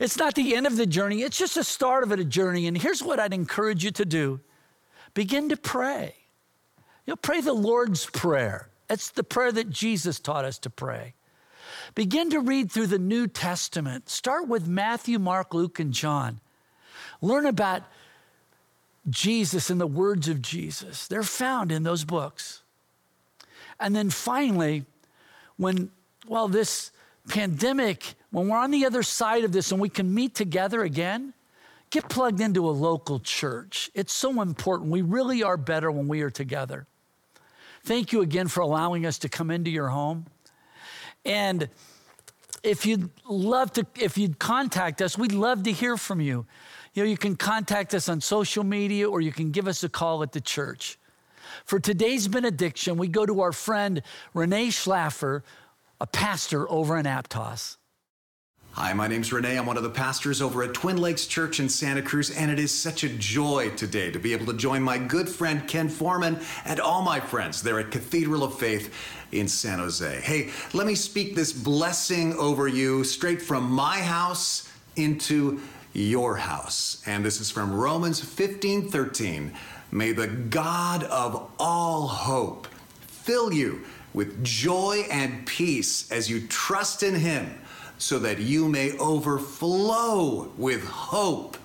[0.00, 2.66] It's not the end of the journey, it's just the start of a journey.
[2.66, 4.40] And here's what I'd encourage you to do
[5.14, 6.14] begin to pray.
[7.06, 8.70] You'll pray the Lord's Prayer.
[8.88, 11.14] It's the prayer that Jesus taught us to pray.
[11.94, 14.08] Begin to read through the New Testament.
[14.08, 16.40] Start with Matthew, Mark, Luke, and John.
[17.20, 17.82] Learn about
[19.08, 21.06] Jesus and the words of Jesus.
[21.06, 22.62] They're found in those books.
[23.78, 24.84] And then finally,
[25.56, 25.90] when,
[26.26, 26.90] well, this
[27.28, 31.32] pandemic, when we're on the other side of this and we can meet together again,
[31.90, 33.90] get plugged into a local church.
[33.94, 34.90] It's so important.
[34.90, 36.86] We really are better when we are together.
[37.84, 40.26] Thank you again for allowing us to come into your home.
[41.24, 41.68] And
[42.62, 46.46] if you'd love to, if you'd contact us, we'd love to hear from you.
[46.94, 49.88] You know, you can contact us on social media or you can give us a
[49.88, 50.98] call at the church.
[51.64, 54.02] For today's benediction, we go to our friend
[54.32, 55.42] Renee Schlaffer,
[56.04, 57.78] a pastor over in Aptos.
[58.72, 59.56] Hi, my name's Renee.
[59.56, 62.58] I'm one of the pastors over at Twin Lakes Church in Santa Cruz, and it
[62.58, 66.38] is such a joy today to be able to join my good friend Ken Foreman
[66.66, 68.94] and all my friends there at Cathedral of Faith
[69.32, 70.20] in San Jose.
[70.20, 75.58] Hey, let me speak this blessing over you straight from my house into
[75.94, 77.02] your house.
[77.06, 79.54] And this is from Romans 15 13.
[79.90, 82.66] May the God of all hope
[83.06, 87.60] fill you with joy and peace as you trust in Him
[87.98, 91.58] so that you may overflow with hope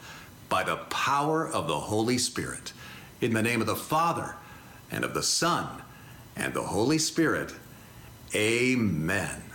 [0.50, 2.74] by the power of the Holy Spirit.
[3.22, 4.36] In the name of the Father,
[4.92, 5.68] and of the Son,
[6.36, 7.54] and the Holy Spirit,
[8.34, 9.49] amen.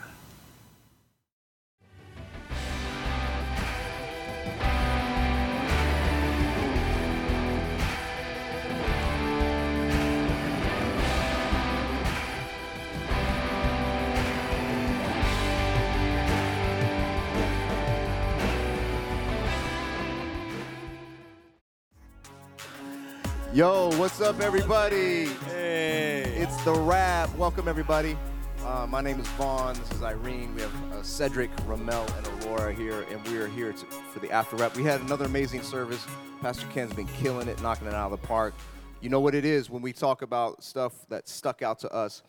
[23.54, 25.26] Yo, what's up, everybody?
[25.46, 26.22] Hey.
[26.36, 27.32] It's the wrap.
[27.36, 28.18] Welcome, everybody.
[28.64, 29.76] Uh, my name is Vaughn.
[29.76, 30.52] This is Irene.
[30.56, 34.28] We have uh, Cedric, Ramel, and Aurora here, and we are here to, for the
[34.32, 34.74] after wrap.
[34.74, 36.04] We had another amazing service.
[36.40, 38.54] Pastor Ken's been killing it, knocking it out of the park.
[39.00, 42.24] You know what it is when we talk about stuff that stuck out to us,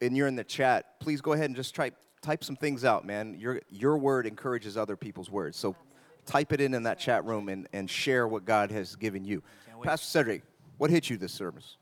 [0.00, 1.00] and you're in the chat.
[1.00, 1.90] Please go ahead and just try
[2.20, 3.34] type some things out, man.
[3.36, 5.56] Your your word encourages other people's words.
[5.56, 5.74] So
[6.24, 9.42] type it in in that chat room and, and share what God has given you.
[9.82, 10.42] Pastor Cedric,
[10.82, 11.76] what hit you this service?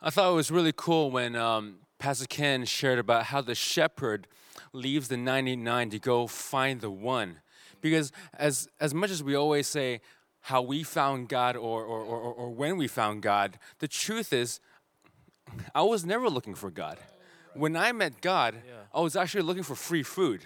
[0.00, 4.28] I thought it was really cool when um, Pastor Ken shared about how the shepherd
[4.72, 7.40] leaves the 99 to go find the one.
[7.80, 10.02] Because as, as much as we always say
[10.42, 14.60] how we found God or, or, or, or when we found God, the truth is,
[15.74, 16.98] I was never looking for God.
[17.54, 18.54] When I met God,
[18.94, 20.44] I was actually looking for free food.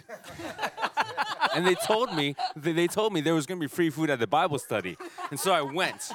[1.55, 4.09] and they told me they they told me there was going to be free food
[4.09, 4.97] at the Bible study,
[5.31, 6.12] and so I went.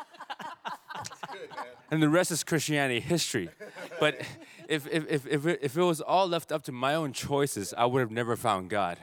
[1.90, 3.50] And the rest is Christianity history.
[4.00, 4.22] But
[4.68, 7.74] if, if, if, if, it, if it was all left up to my own choices,
[7.78, 8.98] I would have never found God.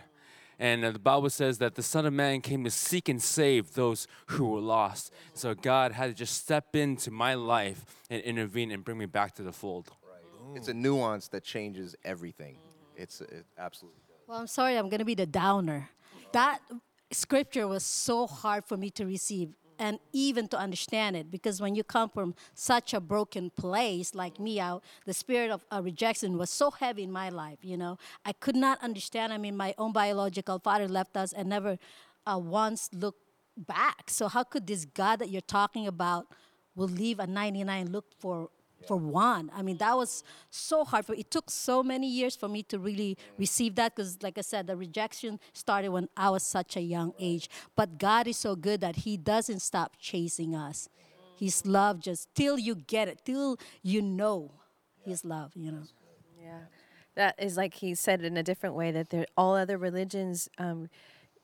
[0.59, 3.75] And uh, the Bible says that the Son of Man came to seek and save
[3.75, 5.13] those who were lost.
[5.35, 9.35] So God had to just step into my life and intervene and bring me back
[9.37, 9.91] to the fold.
[10.55, 12.57] It's a nuance that changes everything.
[12.97, 14.01] It's it absolutely.
[14.27, 15.91] Well, I'm sorry, I'm going to be the downer.
[16.33, 16.61] That
[17.13, 21.75] scripture was so hard for me to receive and even to understand it because when
[21.75, 26.39] you come from such a broken place like me out the spirit of uh, rejection
[26.39, 27.99] was so heavy in my life you know?
[28.25, 31.79] I could not understand i mean my own biological father left us and never
[32.29, 33.23] uh, once looked
[33.57, 34.09] back.
[34.09, 36.27] So how could this god that you're talking about
[36.77, 38.51] will leave a 99 look for
[38.87, 39.51] for one.
[39.55, 42.79] I mean, that was so hard for it took so many years for me to
[42.79, 46.81] really receive that because like I said, the rejection started when I was such a
[46.81, 47.49] young age.
[47.77, 50.89] But God is so good that He doesn't stop chasing us.
[51.39, 54.53] His love just till you get it, till you know
[55.05, 55.83] His love, you know.
[56.41, 56.61] Yeah,
[57.15, 60.89] that is like he said in a different way that there, all other religions, um,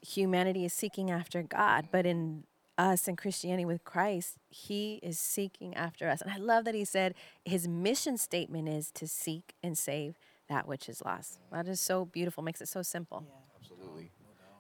[0.01, 2.45] humanity is seeking after God, but in
[2.77, 6.21] us in Christianity with Christ, He is seeking after us.
[6.21, 7.15] And I love that He said
[7.45, 10.19] His mission statement is to seek and save
[10.49, 11.39] that which is lost.
[11.51, 12.43] That is so beautiful.
[12.43, 13.25] Makes it so simple.
[13.59, 14.11] Absolutely.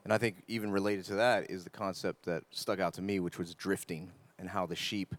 [0.04, 3.20] And I think even related to that is the concept that stuck out to me,
[3.20, 5.14] which was drifting and how the sheep,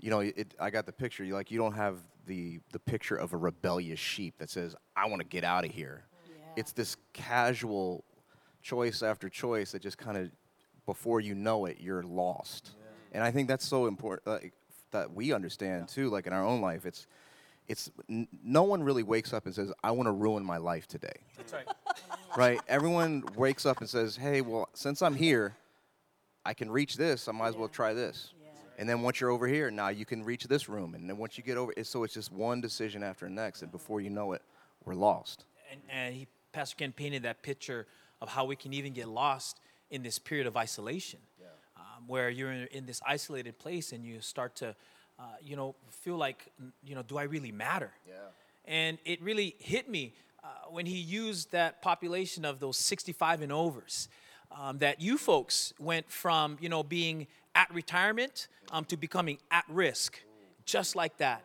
[0.00, 1.24] you know, it, I got the picture.
[1.24, 5.06] You like you don't have the the picture of a rebellious sheep that says, "I
[5.06, 6.04] want to get out of here."
[6.56, 8.04] It's this casual
[8.62, 10.30] choice after choice that just kind of,
[10.86, 12.72] before you know it, you're lost.
[13.12, 14.52] And I think that's so important like,
[14.90, 16.10] that we understand too.
[16.10, 17.06] Like in our own life, it's
[17.66, 20.86] it's n- no one really wakes up and says, "I want to ruin my life
[20.86, 21.66] today." That's right.
[22.36, 22.60] right?
[22.68, 25.56] Everyone wakes up and says, "Hey, well, since I'm here,
[26.44, 27.28] I can reach this.
[27.28, 28.34] I might as well try this."
[28.76, 30.94] And then once you're over here, now you can reach this room.
[30.94, 33.62] And then once you get over, it, so it's just one decision after the next,
[33.62, 34.42] and before you know it,
[34.84, 35.44] we're lost.
[35.70, 37.86] And, and he, Pastor Ken painted that picture
[38.20, 39.60] of how we can even get lost
[39.94, 41.20] in this period of isolation,
[41.76, 44.74] um, where you're in, in this isolated place and you start to,
[45.20, 46.50] uh, you know, feel like,
[46.82, 47.92] you know, do I really matter?
[48.08, 48.14] Yeah.
[48.64, 53.52] And it really hit me uh, when he used that population of those 65 and
[53.52, 54.08] overs.
[54.50, 59.64] Um, that you folks went from, you know, being at retirement um, to becoming at
[59.68, 60.20] risk,
[60.64, 61.42] just like that.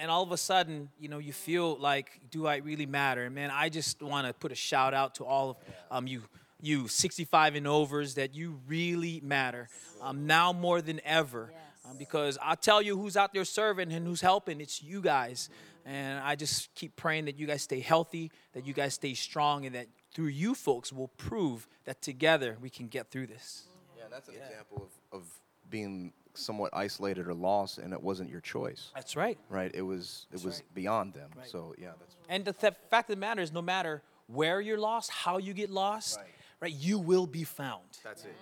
[0.00, 3.24] And all of a sudden, you know, you feel like, do I really matter?
[3.24, 5.56] And man, I just want to put a shout out to all of
[5.90, 6.22] um, you,
[6.60, 9.68] you 65 and overs, that you really matter
[10.02, 11.52] um, now more than ever.
[11.88, 14.60] Um, because I'll tell you who's out there serving and who's helping.
[14.60, 15.48] It's you guys.
[15.86, 19.64] And I just keep praying that you guys stay healthy, that you guys stay strong,
[19.64, 23.64] and that through you folks will prove that together we can get through this.
[23.96, 25.26] Yeah, and that's an example of, of
[25.70, 28.90] being somewhat isolated or lost, and it wasn't your choice.
[28.94, 29.38] That's right.
[29.48, 29.70] Right.
[29.74, 30.26] It was.
[30.32, 31.30] It was beyond them.
[31.46, 32.16] So yeah, that's.
[32.28, 35.54] And the th- fact of the matter is, no matter where you're lost, how you
[35.54, 36.26] get lost, right,
[36.66, 37.98] you will be found.
[38.02, 38.34] That's it.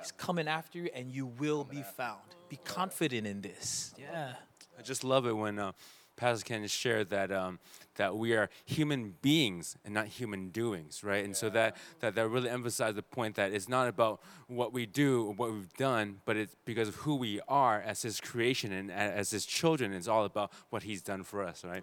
[0.00, 2.20] He's coming after you, and you will be found.
[2.48, 3.94] Be confident in this.
[3.98, 4.32] Yeah.
[4.78, 5.72] I just love it when uh,
[6.16, 7.58] Pastor Ken shared that um,
[7.96, 11.24] that we are human beings and not human doings, right?
[11.24, 14.86] And so that, that that really emphasized the point that it's not about what we
[14.86, 18.72] do or what we've done, but it's because of who we are as His creation
[18.72, 19.92] and as His children.
[19.92, 21.82] It's all about what He's done for us, right?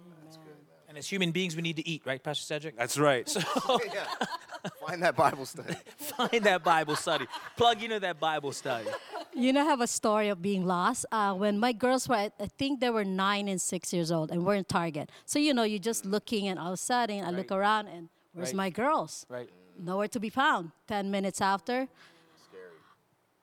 [0.97, 2.75] And as human beings, we need to eat, right, Pastor Cedric?
[2.75, 3.29] That's right.
[3.29, 3.39] So
[4.87, 5.75] Find that Bible study.
[5.97, 7.27] find that Bible study.
[7.55, 8.87] Plug into that Bible study.
[9.35, 11.05] You know, I have a story of being lost.
[11.11, 14.31] Uh, when my girls were, I I think they were nine and six years old,
[14.31, 15.11] and we're in Target.
[15.25, 18.09] So, you know, you're just looking, and all of a sudden, I look around, and
[18.33, 18.55] where's Right.
[18.55, 19.23] my girls?
[19.29, 19.49] Right.
[19.77, 20.71] Nowhere to be found.
[20.87, 21.87] 10 minutes after,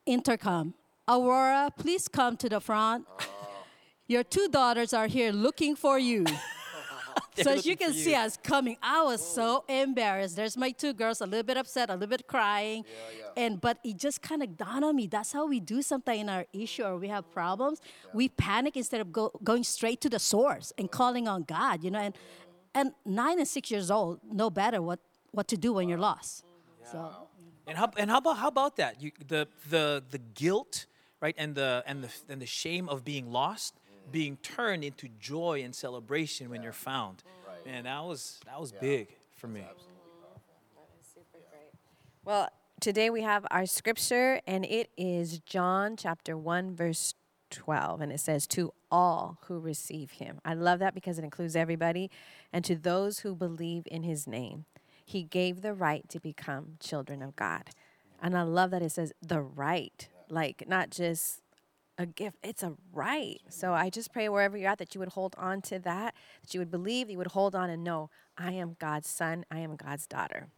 [0.07, 0.75] intercom.
[1.07, 3.07] Aurora, please come to the front.
[4.09, 6.25] Your two daughters are here looking for you.
[7.45, 8.17] They're so as you can for see you.
[8.17, 10.37] us coming, I was so embarrassed.
[10.37, 12.85] There's my two girls, a little bit upset, a little bit crying,
[13.37, 15.07] and but it just kind of dawned on me.
[15.09, 17.81] That's how we do something in our issue or we have problems.
[18.13, 21.83] We panic instead of go, going straight to the source and calling on God.
[21.83, 22.15] You know, and
[22.75, 25.01] and nine and six years old know better what
[25.33, 26.45] what to do when you're lost.
[26.91, 27.29] So
[27.67, 29.01] And how and how about how about that?
[29.03, 30.87] You the the the guilt,
[31.21, 33.75] right, and the and the and the shame of being lost,
[34.13, 37.23] being turned into joy and celebration when you're found.
[37.65, 39.63] Man, that was that was big for me.
[42.25, 42.49] Well,
[42.81, 47.15] today we have our scripture, and it is John chapter 1, verse
[47.51, 48.01] 12.
[48.01, 50.41] And it says, To all who receive him.
[50.45, 52.11] I love that because it includes everybody.
[52.53, 54.65] And to those who believe in his name,
[55.05, 57.71] he gave the right to become children of God.
[58.23, 61.43] And I love that it says the right, like not just
[61.99, 63.41] a gift, it's a right.
[63.49, 66.55] So I just pray wherever you're at that you would hold on to that, that
[66.55, 69.77] you would believe, you would hold on and know, I am God's son, I am
[69.77, 70.49] God's daughter.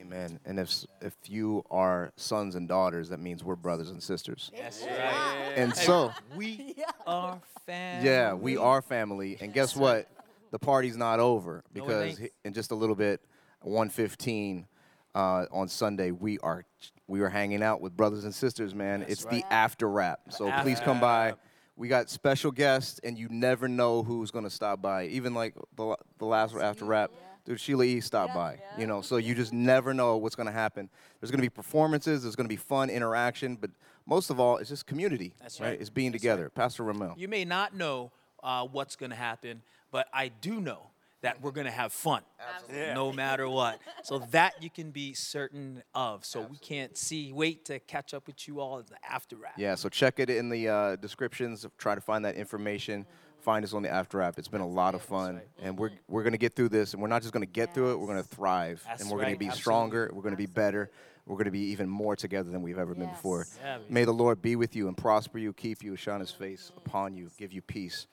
[0.00, 0.38] Amen.
[0.44, 4.50] And if if you are sons and daughters, that means we're brothers and sisters.
[4.56, 5.52] That's right.
[5.56, 6.74] And so, we
[7.06, 8.08] are family.
[8.08, 9.38] yeah, we are family.
[9.40, 10.08] And guess what?
[10.50, 12.32] The party's not over because ain't.
[12.44, 13.20] in just a little bit,
[13.62, 14.66] 115
[15.14, 16.64] uh, on Sunday, we are
[17.06, 19.04] we are hanging out with brothers and sisters, man.
[19.08, 20.20] it's the after wrap.
[20.30, 21.34] So please come by.
[21.76, 25.06] We got special guests, and you never know who's gonna stop by.
[25.06, 27.10] Even like the, the last after wrap,
[27.44, 28.00] dude, Sheila E.
[28.00, 28.58] stopped by.
[28.78, 30.88] You know, so you just never know what's gonna happen.
[31.20, 32.22] There's gonna be performances.
[32.22, 33.70] There's gonna be fun interaction, but
[34.06, 35.34] most of all, it's just community.
[35.40, 35.80] That's right.
[35.80, 36.50] It's being together.
[36.50, 37.14] Pastor Ramel.
[37.16, 38.12] You may not know
[38.42, 40.90] uh, what's going to happen, but I do know
[41.24, 42.22] that we're going to have fun,
[42.70, 43.80] no matter what.
[44.02, 46.22] So that you can be certain of.
[46.24, 49.54] So we can't see, wait to catch up with you all in the after wrap.
[49.56, 51.66] Yeah, so check it in the uh, descriptions.
[51.78, 53.06] Try to find that information.
[53.40, 54.38] Find us on the After App.
[54.38, 56.94] It's been a lot of fun, and we're we're gonna get through this.
[56.94, 58.00] And we're not just gonna get through it.
[58.00, 59.60] We're gonna thrive, That's and we're gonna be absolutely.
[59.60, 60.10] stronger.
[60.14, 60.90] We're gonna be better.
[61.26, 63.46] We're gonna be even more together than we've ever been before.
[63.62, 63.78] Yeah.
[63.90, 67.14] May the Lord be with you and prosper you, keep you, shine His face upon
[67.14, 68.06] you, give you peace.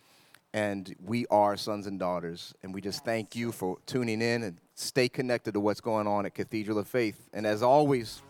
[0.53, 4.57] And we are sons and daughters, and we just thank you for tuning in and
[4.75, 7.29] stay connected to what's going on at Cathedral of Faith.
[7.33, 8.21] And as always,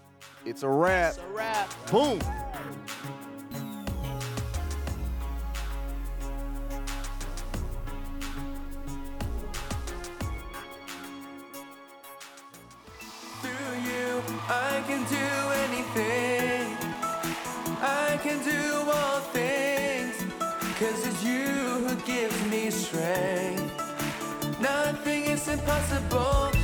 [0.45, 1.15] it's a wrap.
[1.15, 1.91] It's a wrap.
[1.91, 2.19] Boom.
[14.53, 15.27] I can do
[15.63, 16.75] anything.
[17.81, 20.17] I can do all things.
[20.77, 21.70] Cause it's you
[24.59, 26.60] Nothing is impossible.